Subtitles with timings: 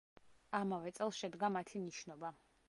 [0.59, 2.35] ამავე წელს შედგა მათი ნიშნობა.